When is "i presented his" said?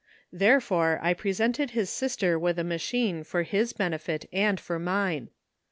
1.03-1.87